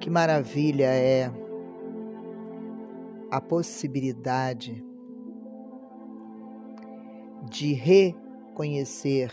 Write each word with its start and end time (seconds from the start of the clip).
que 0.00 0.08
maravilha 0.08 0.86
é 0.86 1.30
a 3.30 3.40
possibilidade 3.40 4.82
de 7.50 7.74
reconhecer 7.74 9.30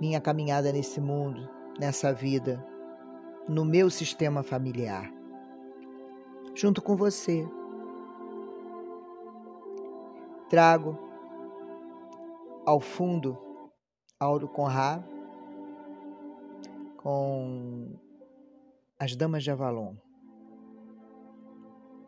minha 0.00 0.20
caminhada 0.20 0.72
nesse 0.72 1.00
mundo, 1.00 1.48
nessa 1.78 2.12
vida, 2.12 2.64
no 3.48 3.64
meu 3.64 3.88
sistema 3.88 4.42
familiar, 4.42 5.08
junto 6.54 6.82
com 6.82 6.96
você. 6.96 7.48
Trago 10.50 10.98
ao 12.66 12.80
fundo 12.80 13.38
Auro 14.18 14.48
Conrad 14.48 15.02
com 16.96 18.07
as 18.98 19.14
Damas 19.14 19.44
de 19.44 19.50
Avalon. 19.50 19.94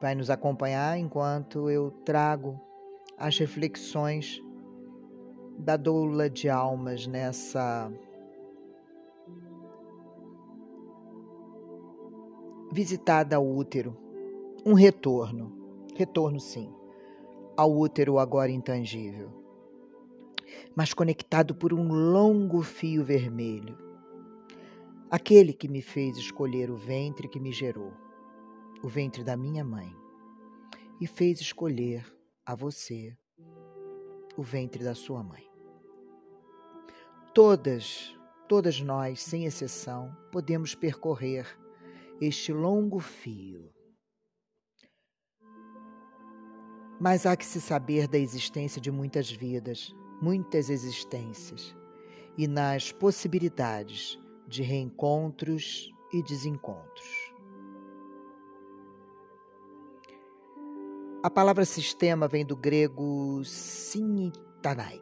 Vai 0.00 0.14
nos 0.14 0.28
acompanhar 0.28 0.98
enquanto 0.98 1.70
eu 1.70 1.90
trago 2.04 2.60
as 3.16 3.38
reflexões 3.38 4.42
da 5.58 5.76
doula 5.76 6.28
de 6.28 6.48
almas 6.48 7.06
nessa 7.06 7.92
visitada 12.72 13.36
ao 13.36 13.46
útero, 13.46 13.96
um 14.64 14.74
retorno, 14.74 15.52
retorno 15.94 16.40
sim, 16.40 16.72
ao 17.56 17.70
útero 17.70 18.18
agora 18.18 18.50
intangível, 18.50 19.30
mas 20.74 20.94
conectado 20.94 21.54
por 21.54 21.74
um 21.74 21.92
longo 21.92 22.62
fio 22.62 23.04
vermelho, 23.04 23.89
aquele 25.10 25.52
que 25.52 25.66
me 25.66 25.82
fez 25.82 26.16
escolher 26.16 26.70
o 26.70 26.76
ventre 26.76 27.28
que 27.28 27.40
me 27.40 27.50
gerou, 27.50 27.92
o 28.80 28.88
ventre 28.88 29.24
da 29.24 29.36
minha 29.36 29.64
mãe, 29.64 29.92
e 31.00 31.06
fez 31.06 31.40
escolher 31.40 32.06
a 32.46 32.54
você 32.54 33.16
o 34.36 34.42
ventre 34.42 34.84
da 34.84 34.94
sua 34.94 35.22
mãe. 35.22 35.44
Todas, 37.34 38.16
todas 38.48 38.80
nós, 38.80 39.20
sem 39.20 39.46
exceção, 39.46 40.16
podemos 40.30 40.74
percorrer 40.76 41.58
este 42.20 42.52
longo 42.52 43.00
fio. 43.00 43.72
Mas 47.00 47.26
há 47.26 47.36
que 47.36 47.46
se 47.46 47.60
saber 47.60 48.06
da 48.06 48.18
existência 48.18 48.80
de 48.80 48.90
muitas 48.90 49.30
vidas, 49.30 49.92
muitas 50.22 50.70
existências, 50.70 51.74
e 52.36 52.46
nas 52.46 52.92
possibilidades 52.92 54.20
de 54.50 54.62
reencontros 54.62 55.90
e 56.12 56.22
desencontros. 56.22 57.32
A 61.22 61.30
palavra 61.30 61.64
sistema 61.64 62.26
vem 62.26 62.44
do 62.44 62.56
grego 62.56 63.44
sinitanai, 63.44 65.00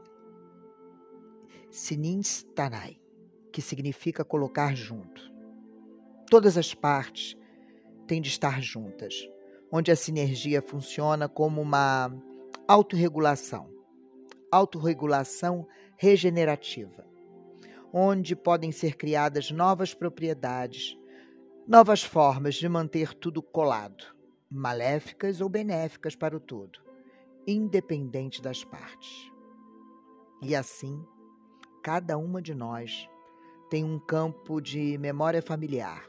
Sininstanai, 1.70 3.00
que 3.52 3.62
significa 3.62 4.24
colocar 4.24 4.74
junto. 4.74 5.32
Todas 6.30 6.58
as 6.58 6.74
partes 6.74 7.36
têm 8.06 8.20
de 8.20 8.28
estar 8.28 8.60
juntas, 8.60 9.28
onde 9.72 9.90
a 9.90 9.96
sinergia 9.96 10.60
funciona 10.60 11.28
como 11.28 11.62
uma 11.62 12.12
autorregulação, 12.66 13.70
autorregulação 14.50 15.66
regenerativa, 15.96 17.07
onde 17.92 18.36
podem 18.36 18.70
ser 18.70 18.96
criadas 18.96 19.50
novas 19.50 19.94
propriedades, 19.94 20.96
novas 21.66 22.02
formas 22.02 22.54
de 22.54 22.68
manter 22.68 23.14
tudo 23.14 23.42
colado, 23.42 24.04
maléficas 24.50 25.40
ou 25.40 25.48
benéficas 25.48 26.14
para 26.14 26.36
o 26.36 26.40
todo, 26.40 26.78
independente 27.46 28.42
das 28.42 28.64
partes. 28.64 29.30
E 30.42 30.54
assim, 30.54 31.04
cada 31.82 32.16
uma 32.16 32.40
de 32.40 32.54
nós 32.54 33.08
tem 33.70 33.84
um 33.84 33.98
campo 33.98 34.60
de 34.60 34.96
memória 34.98 35.42
familiar, 35.42 36.08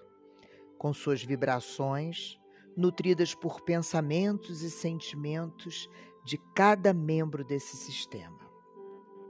com 0.77 0.93
suas 0.93 1.23
vibrações, 1.23 2.39
nutridas 2.75 3.35
por 3.35 3.61
pensamentos 3.61 4.61
e 4.61 4.69
sentimentos 4.69 5.89
de 6.23 6.37
cada 6.55 6.93
membro 6.93 7.43
desse 7.43 7.75
sistema 7.75 8.47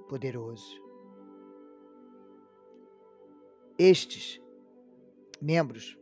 poderoso. 0.07 0.88
Estes 3.81 4.41
membros 5.41 5.97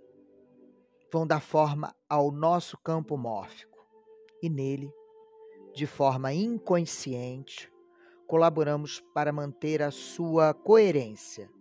vão 1.14 1.28
dar 1.28 1.40
forma 1.40 1.96
ao 2.10 2.32
nosso 2.32 2.76
campo 2.76 3.16
mórfico 3.16 3.78
e 4.42 4.50
nele, 4.50 4.92
de 5.76 5.86
forma 5.86 6.34
inconsciente, 6.34 7.72
colaboramos 8.26 9.00
para 9.14 9.32
manter 9.32 9.84
a 9.84 9.92
sua 9.92 10.56
coerência, 10.56 11.52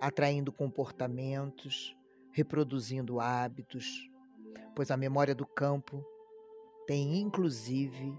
atraindo 0.00 0.50
comportamentos, 0.50 1.96
reproduzindo 2.32 3.20
hábitos, 3.20 4.10
pois 4.74 4.90
a 4.90 4.96
memória 4.96 5.32
do 5.32 5.46
campo 5.46 6.04
tem 6.88 7.20
inclusive 7.20 8.18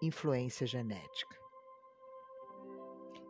influência 0.00 0.68
genética. 0.68 1.36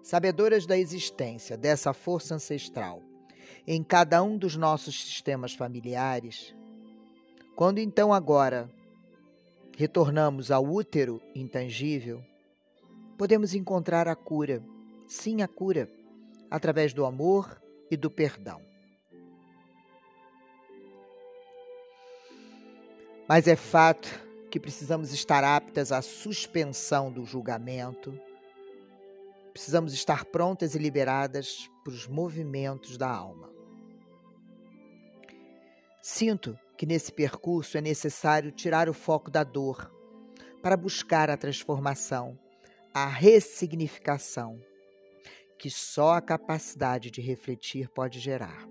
Sabedoras 0.03 0.67
da 0.67 0.77
existência 0.77 1.57
dessa 1.57 1.95
força 1.95 2.35
ancestral 2.35 3.09
em 3.67 3.83
cada 3.83 4.23
um 4.23 4.37
dos 4.37 4.57
nossos 4.57 5.01
sistemas 5.01 5.55
familiares, 5.55 6.55
quando 7.57 7.79
então 7.79 8.13
agora 8.13 8.71
retornamos 9.77 10.51
ao 10.51 10.65
útero 10.65 11.21
intangível, 11.35 12.23
podemos 13.17 13.55
encontrar 13.55 14.09
a 14.09 14.17
cura, 14.17 14.63
sim, 15.07 15.43
a 15.43 15.49
cura, 15.49 15.91
através 16.51 16.93
do 16.93 17.05
amor 17.05 17.61
e 17.91 17.97
do 17.97 18.11
perdão. 18.11 18.61
Mas 23.29 23.47
é 23.47 23.55
fato 23.55 24.09
que 24.51 24.59
precisamos 24.59 25.13
estar 25.13 25.45
aptas 25.45 25.93
à 25.93 26.03
suspensão 26.03 27.13
do 27.13 27.25
julgamento, 27.25 28.19
precisamos 29.53 29.93
estar 29.93 30.25
prontas 30.27 30.75
e 30.75 30.79
liberadas 30.79 31.69
para 31.85 31.93
os 31.93 32.07
movimentos 32.07 32.97
da 32.97 33.09
alma. 33.09 33.51
Sinto 36.03 36.59
que 36.77 36.87
nesse 36.87 37.13
percurso 37.13 37.77
é 37.77 37.81
necessário 37.81 38.51
tirar 38.51 38.89
o 38.89 38.95
foco 38.95 39.31
da 39.31 39.45
dor 39.45 39.91
para 40.63 40.77
buscar 40.77 41.31
a 41.31 41.37
transformação 41.37 42.39
a 42.93 43.07
ressignificação 43.07 44.61
que 45.59 45.71
só 45.71 46.15
a 46.15 46.21
capacidade 46.21 47.11
de 47.11 47.21
refletir 47.21 47.89
pode 47.91 48.19
gerar. 48.19 48.67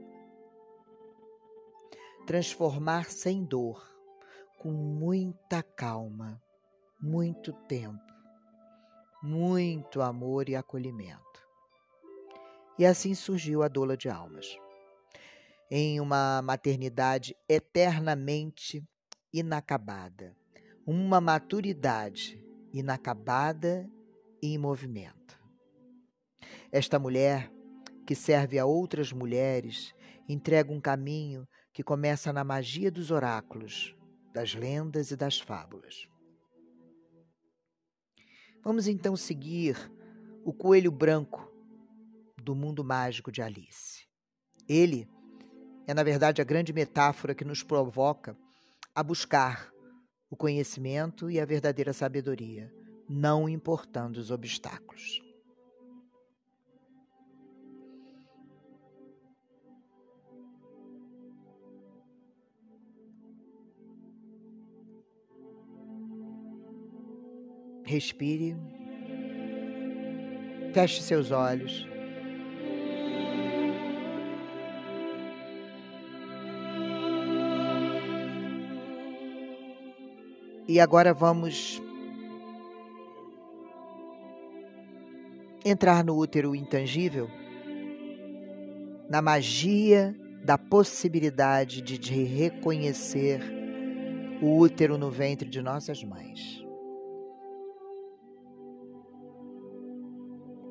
Transformar 2.25 3.11
sem 3.11 3.45
dor, 3.45 3.87
com 4.57 4.71
muita 4.71 5.63
calma, 5.63 6.41
muito 6.99 7.53
tempo, 7.67 8.01
muito 9.21 10.01
amor 10.01 10.47
e 10.49 10.55
acolhimento. 10.55 11.47
E 12.77 12.85
assim 12.85 13.13
surgiu 13.13 13.61
a 13.61 13.67
doula 13.67 13.97
de 13.97 14.09
almas. 14.09 14.57
Em 15.69 15.99
uma 15.99 16.41
maternidade 16.41 17.35
eternamente 17.47 18.83
inacabada, 19.33 20.35
uma 20.85 21.19
maturidade 21.19 22.43
inacabada 22.73 23.89
em 24.41 24.57
movimento. 24.57 25.39
Esta 26.71 26.97
mulher, 26.97 27.51
que 28.07 28.15
serve 28.15 28.57
a 28.57 28.65
outras 28.65 29.11
mulheres, 29.11 29.93
entrega 30.27 30.71
um 30.71 30.79
caminho 30.79 31.47
que 31.73 31.83
começa 31.83 32.31
na 32.31 32.43
magia 32.43 32.89
dos 32.89 33.11
oráculos, 33.11 33.95
das 34.33 34.55
lendas 34.55 35.11
e 35.11 35.15
das 35.15 35.39
fábulas. 35.39 36.07
Vamos 38.63 38.87
então 38.87 39.15
seguir 39.15 39.77
o 40.43 40.53
coelho 40.53 40.91
branco 40.91 41.51
do 42.43 42.55
mundo 42.55 42.83
mágico 42.83 43.31
de 43.31 43.41
Alice. 43.41 44.07
Ele 44.67 45.07
é, 45.87 45.93
na 45.93 46.03
verdade, 46.03 46.41
a 46.41 46.45
grande 46.45 46.71
metáfora 46.71 47.33
que 47.33 47.43
nos 47.43 47.63
provoca 47.63 48.37
a 48.93 49.01
buscar 49.01 49.71
o 50.29 50.35
conhecimento 50.35 51.31
e 51.31 51.39
a 51.39 51.45
verdadeira 51.45 51.93
sabedoria 51.93 52.71
não 53.09 53.49
importando 53.49 54.19
os 54.19 54.29
obstáculos. 54.29 55.28
Respire. 67.89 68.55
Feche 70.71 71.01
seus 71.01 71.31
olhos. 71.31 71.87
E 80.67 80.79
agora 80.79 81.15
vamos 81.15 81.81
entrar 85.65 86.03
no 86.03 86.15
útero 86.15 86.53
intangível, 86.55 87.27
na 89.09 89.19
magia 89.19 90.15
da 90.43 90.59
possibilidade 90.59 91.81
de 91.81 92.23
reconhecer 92.23 93.41
o 94.43 94.59
útero 94.59 94.95
no 94.95 95.09
ventre 95.09 95.49
de 95.49 95.59
nossas 95.59 96.03
mães. 96.03 96.68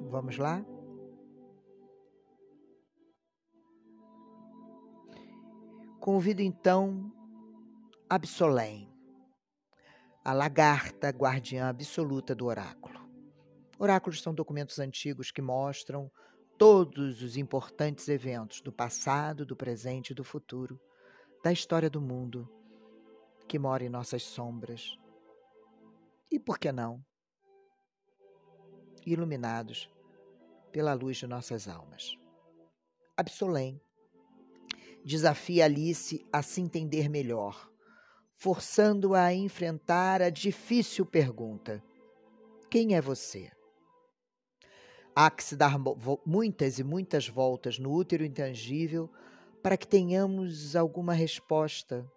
Vamos 0.08 0.38
lá? 0.38 0.64
Convido 6.00 6.40
então 6.40 7.12
Absolém, 8.10 8.90
a 10.25 10.32
lagarta 10.32 11.10
guardiã 11.10 11.69
absoluta 11.69 12.34
do 12.34 12.46
oráculo. 12.46 12.99
Oráculos 13.78 14.22
são 14.22 14.32
documentos 14.32 14.78
antigos 14.78 15.31
que 15.31 15.43
mostram 15.43 16.10
todos 16.56 17.20
os 17.20 17.37
importantes 17.37 18.08
eventos 18.08 18.62
do 18.62 18.72
passado, 18.72 19.44
do 19.44 19.55
presente 19.55 20.12
e 20.12 20.14
do 20.14 20.25
futuro, 20.25 20.81
da 21.44 21.52
história 21.52 21.90
do 21.90 22.00
mundo, 22.00 22.50
que 23.46 23.58
mora 23.58 23.84
em 23.84 23.90
nossas 23.90 24.22
sombras. 24.22 24.99
E 26.31 26.40
por 26.40 26.58
que 26.58 26.72
não? 26.72 27.05
Iluminados 29.05 29.90
pela 30.69 30.94
luz 30.94 31.17
de 31.17 31.26
nossas 31.26 31.67
almas. 31.69 32.17
Absolém 33.17 33.81
desafia 35.05 35.65
Alice 35.65 36.25
a 36.32 36.43
se 36.43 36.61
entender 36.61 37.09
melhor, 37.09 37.70
forçando-a 38.37 39.25
a 39.25 39.35
enfrentar 39.35 40.20
a 40.20 40.31
difícil 40.31 41.06
pergunta: 41.06 41.82
Quem 42.70 42.94
é 42.94 43.00
você? 43.00 43.50
Há 45.15 45.31
que 45.31 45.43
se 45.43 45.56
dar 45.56 45.76
muitas 46.25 46.79
e 46.79 46.85
muitas 46.85 47.26
voltas 47.26 47.79
no 47.79 47.93
útero 47.93 48.25
intangível 48.25 49.11
para 49.62 49.76
que 49.76 49.88
tenhamos 49.88 50.76
alguma 50.76 51.12
resposta 51.12 52.09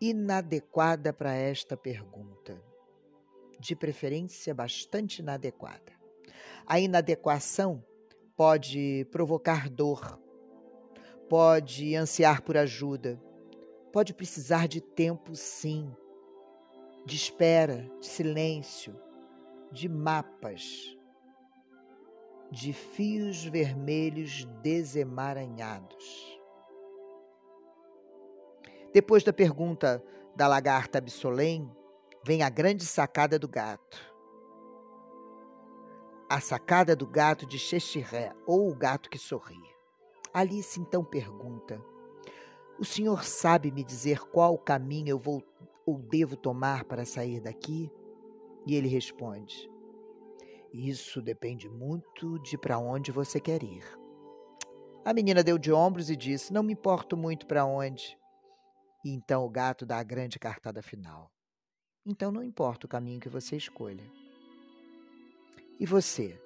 inadequada 0.00 1.12
para 1.12 1.34
esta 1.34 1.76
pergunta, 1.76 2.60
de 3.60 3.76
preferência 3.76 4.54
bastante 4.54 5.18
inadequada. 5.18 6.01
A 6.66 6.78
inadequação 6.78 7.84
pode 8.36 9.06
provocar 9.10 9.68
dor, 9.68 10.18
pode 11.28 11.94
ansiar 11.94 12.42
por 12.42 12.56
ajuda, 12.56 13.20
pode 13.92 14.14
precisar 14.14 14.66
de 14.66 14.80
tempo, 14.80 15.34
sim, 15.34 15.94
de 17.04 17.16
espera, 17.16 17.90
de 18.00 18.06
silêncio, 18.06 18.98
de 19.70 19.88
mapas, 19.88 20.96
de 22.50 22.72
fios 22.72 23.44
vermelhos 23.44 24.44
desemaranhados. 24.62 26.38
Depois 28.92 29.22
da 29.22 29.32
pergunta 29.32 30.02
da 30.36 30.46
lagarta 30.46 30.98
Absolém, 30.98 31.70
vem 32.24 32.42
a 32.42 32.48
grande 32.48 32.84
sacada 32.84 33.38
do 33.38 33.48
gato 33.48 34.11
a 36.32 36.40
sacada 36.40 36.96
do 36.96 37.06
gato 37.06 37.44
de 37.44 37.58
Cheshire, 37.58 38.32
ou 38.46 38.70
o 38.70 38.74
gato 38.74 39.10
que 39.10 39.18
sorri. 39.18 39.60
Alice 40.32 40.80
então 40.80 41.04
pergunta: 41.04 41.78
O 42.78 42.86
senhor 42.86 43.22
sabe 43.22 43.70
me 43.70 43.84
dizer 43.84 44.18
qual 44.18 44.56
caminho 44.56 45.10
eu 45.10 45.18
vou 45.18 45.42
ou 45.84 45.98
devo 45.98 46.34
tomar 46.34 46.84
para 46.84 47.04
sair 47.04 47.38
daqui? 47.38 47.92
E 48.66 48.74
ele 48.74 48.88
responde: 48.88 49.70
Isso 50.72 51.20
depende 51.20 51.68
muito 51.68 52.38
de 52.38 52.56
para 52.56 52.78
onde 52.78 53.12
você 53.12 53.38
quer 53.38 53.62
ir. 53.62 53.84
A 55.04 55.12
menina 55.12 55.44
deu 55.44 55.58
de 55.58 55.70
ombros 55.70 56.08
e 56.08 56.16
disse: 56.16 56.50
Não 56.50 56.62
me 56.62 56.72
importo 56.72 57.14
muito 57.14 57.46
para 57.46 57.66
onde. 57.66 58.18
E 59.04 59.10
então 59.10 59.44
o 59.44 59.50
gato 59.50 59.84
dá 59.84 59.98
a 59.98 60.02
grande 60.02 60.38
cartada 60.38 60.80
final. 60.80 61.30
Então 62.06 62.32
não 62.32 62.42
importa 62.42 62.86
o 62.86 62.88
caminho 62.88 63.20
que 63.20 63.28
você 63.28 63.54
escolha. 63.54 64.21
E 65.82 65.84
você? 65.84 66.40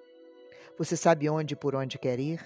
Você 0.78 0.96
sabe 0.96 1.28
onde 1.28 1.52
e 1.52 1.56
por 1.58 1.74
onde 1.74 1.98
quer 1.98 2.18
ir? 2.18 2.40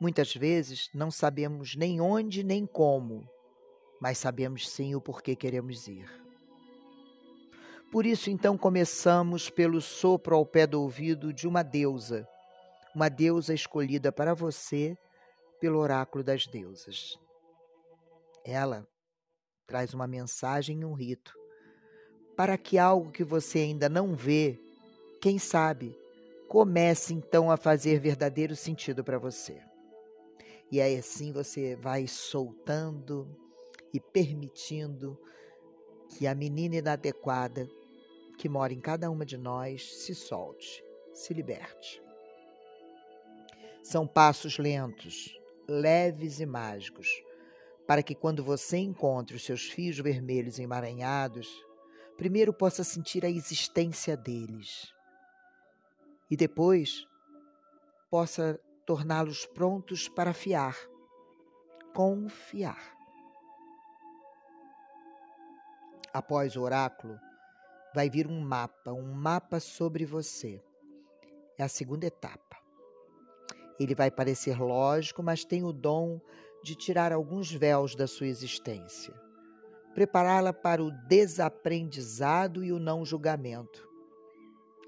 Muitas 0.00 0.34
vezes 0.34 0.88
não 0.94 1.10
sabemos 1.10 1.76
nem 1.76 2.00
onde 2.00 2.42
nem 2.42 2.64
como, 2.64 3.28
mas 4.00 4.16
sabemos 4.16 4.66
sim 4.66 4.94
o 4.94 5.00
porquê 5.00 5.36
queremos 5.36 5.86
ir. 5.88 6.08
Por 7.92 8.06
isso, 8.06 8.30
então, 8.30 8.56
começamos 8.56 9.50
pelo 9.50 9.78
sopro 9.82 10.34
ao 10.34 10.46
pé 10.46 10.66
do 10.66 10.80
ouvido 10.80 11.34
de 11.34 11.46
uma 11.46 11.62
deusa, 11.62 12.26
uma 12.94 13.10
deusa 13.10 13.52
escolhida 13.52 14.10
para 14.10 14.32
você 14.32 14.96
pelo 15.60 15.80
oráculo 15.80 16.24
das 16.24 16.46
deusas. 16.46 17.18
Ela 18.42 18.88
traz 19.66 19.92
uma 19.92 20.06
mensagem 20.06 20.80
e 20.80 20.84
um 20.86 20.94
rito, 20.94 21.34
para 22.34 22.56
que 22.56 22.78
algo 22.78 23.12
que 23.12 23.22
você 23.22 23.58
ainda 23.58 23.86
não 23.90 24.14
vê 24.14 24.58
quem 25.20 25.36
sabe, 25.36 25.98
comece 26.46 27.12
então 27.12 27.50
a 27.50 27.56
fazer 27.56 27.98
verdadeiro 27.98 28.54
sentido 28.54 29.02
para 29.02 29.18
você. 29.18 29.60
E 30.70 30.80
aí 30.80 30.96
assim 30.96 31.32
você 31.32 31.74
vai 31.74 32.06
soltando 32.06 33.28
e 33.92 33.98
permitindo 33.98 35.18
que 36.08 36.26
a 36.26 36.34
menina 36.34 36.76
inadequada 36.76 37.68
que 38.38 38.48
mora 38.48 38.72
em 38.72 38.80
cada 38.80 39.10
uma 39.10 39.26
de 39.26 39.36
nós 39.36 40.04
se 40.04 40.14
solte, 40.14 40.84
se 41.12 41.34
liberte. 41.34 42.00
São 43.82 44.06
passos 44.06 44.56
lentos, 44.58 45.36
leves 45.66 46.38
e 46.38 46.46
mágicos, 46.46 47.08
para 47.88 48.04
que 48.04 48.14
quando 48.14 48.44
você 48.44 48.76
encontre 48.76 49.34
os 49.34 49.44
seus 49.44 49.68
fios 49.68 49.98
vermelhos 49.98 50.60
emaranhados, 50.60 51.48
primeiro 52.16 52.52
possa 52.52 52.84
sentir 52.84 53.24
a 53.24 53.30
existência 53.30 54.16
deles 54.16 54.96
e 56.30 56.36
depois 56.36 57.06
possa 58.10 58.60
torná-los 58.84 59.46
prontos 59.46 60.08
para 60.08 60.32
fiar, 60.32 60.76
confiar. 61.94 62.96
Após 66.12 66.56
o 66.56 66.62
oráculo, 66.62 67.18
vai 67.94 68.08
vir 68.08 68.26
um 68.26 68.40
mapa, 68.40 68.92
um 68.92 69.12
mapa 69.12 69.60
sobre 69.60 70.04
você. 70.04 70.62
É 71.58 71.62
a 71.62 71.68
segunda 71.68 72.06
etapa. 72.06 72.56
Ele 73.78 73.94
vai 73.94 74.10
parecer 74.10 74.58
lógico, 74.58 75.22
mas 75.22 75.44
tem 75.44 75.64
o 75.64 75.72
dom 75.72 76.20
de 76.62 76.74
tirar 76.74 77.12
alguns 77.12 77.52
véus 77.52 77.94
da 77.94 78.06
sua 78.06 78.26
existência, 78.26 79.14
prepará-la 79.94 80.52
para 80.52 80.82
o 80.82 80.90
desaprendizado 80.90 82.64
e 82.64 82.72
o 82.72 82.80
não 82.80 83.04
julgamento 83.04 83.87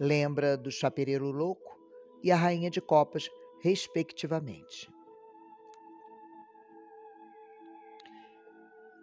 lembra 0.00 0.56
do 0.56 0.70
chapereiro 0.70 1.30
louco 1.30 1.78
e 2.22 2.32
a 2.32 2.36
rainha 2.36 2.70
de 2.70 2.80
copas, 2.80 3.28
respectivamente. 3.62 4.90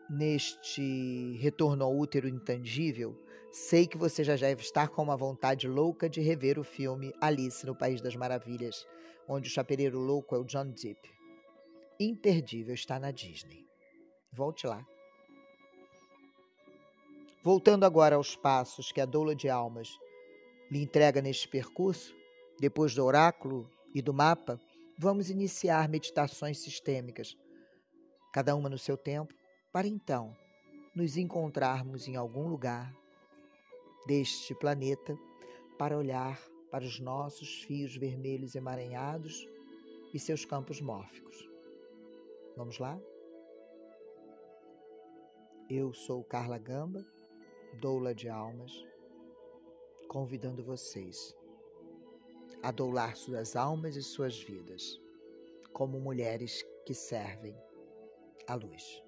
Neste 0.10 1.38
retorno 1.40 1.84
ao 1.84 1.96
útero 1.96 2.28
intangível, 2.28 3.16
sei 3.52 3.86
que 3.86 3.98
você 3.98 4.24
já 4.24 4.36
deve 4.36 4.62
estar 4.62 4.88
com 4.88 5.04
uma 5.04 5.16
vontade 5.16 5.68
louca 5.68 6.10
de 6.10 6.20
rever 6.20 6.58
o 6.58 6.64
filme 6.64 7.14
Alice 7.22 7.64
no 7.64 7.76
País 7.76 8.02
das 8.02 8.16
Maravilhas, 8.16 8.88
onde 9.28 9.50
o 9.50 9.52
chapereiro 9.52 10.00
louco 10.00 10.34
é 10.34 10.40
o 10.40 10.46
John 10.46 10.72
Depp. 10.72 11.14
Imperdível 12.00 12.74
está 12.74 13.00
na 13.00 13.12
Disney. 13.12 13.68
Volte 14.32 14.66
lá. 14.66 14.84
Voltando 17.44 17.86
agora 17.86 18.16
aos 18.16 18.36
passos 18.36 18.92
que 18.92 19.02
a 19.02 19.06
doula 19.06 19.36
de 19.36 19.50
almas 19.50 19.90
lhe 20.70 20.82
entrega 20.82 21.22
neste 21.22 21.48
percurso, 21.48 22.14
depois 22.60 22.94
do 22.94 23.04
oráculo 23.04 23.70
e 23.94 24.02
do 24.02 24.14
mapa, 24.14 24.60
vamos 24.98 25.30
iniciar 25.30 25.88
meditações 25.88 26.60
sistêmicas, 26.60 27.38
cada 28.34 28.56
uma 28.56 28.70
no 28.70 28.78
seu 28.78 28.98
tempo, 28.98 29.34
para 29.72 29.88
então 29.88 30.36
nos 30.96 31.18
encontrarmos 31.18 32.08
em 32.08 32.16
algum 32.16 32.48
lugar 32.48 32.94
deste 34.06 34.56
planeta 34.56 35.18
para 35.78 35.98
olhar 35.98 36.40
para 36.72 36.84
os 36.84 37.00
nossos 37.00 37.62
fios 37.64 37.96
vermelhos 37.96 38.56
emaranhados 38.56 39.48
e 40.14 40.20
seus 40.20 40.44
campos 40.44 40.82
mórficos. 40.82 41.48
Vamos 42.56 42.80
lá? 42.80 43.00
Eu 45.70 45.94
sou 45.94 46.24
Carla 46.24 46.58
Gamba, 46.58 47.06
doula 47.80 48.16
de 48.16 48.28
almas 48.28 48.86
convidando 50.08 50.64
vocês 50.64 51.36
a 52.64 52.72
doular 52.72 53.16
suas 53.16 53.56
almas 53.56 53.96
e 53.96 54.04
suas 54.04 54.42
vidas 54.42 55.00
como 55.74 56.00
mulheres 56.00 56.66
que 56.86 56.94
servem 56.94 57.56
à 58.48 58.56
luz. 58.56 59.07